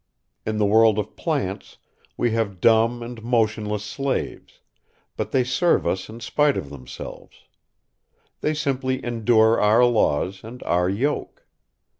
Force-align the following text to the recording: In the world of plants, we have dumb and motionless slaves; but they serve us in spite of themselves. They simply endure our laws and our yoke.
In 0.47 0.57
the 0.57 0.65
world 0.65 0.97
of 0.97 1.15
plants, 1.15 1.77
we 2.17 2.31
have 2.31 2.59
dumb 2.59 3.03
and 3.03 3.21
motionless 3.23 3.83
slaves; 3.83 4.59
but 5.15 5.31
they 5.31 5.43
serve 5.43 5.85
us 5.85 6.09
in 6.09 6.19
spite 6.21 6.57
of 6.57 6.71
themselves. 6.71 7.43
They 8.39 8.55
simply 8.55 9.05
endure 9.05 9.61
our 9.61 9.85
laws 9.85 10.43
and 10.43 10.63
our 10.63 10.89
yoke. 10.89 11.45